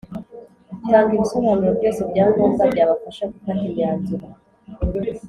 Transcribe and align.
Tnga 0.79 0.99
ibisobanuro 1.15 1.71
byose 1.79 2.01
bya 2.09 2.25
ngombwa 2.31 2.63
byabafasha 2.71 3.23
gufata 3.33 3.61
imyanzuro 3.67 4.25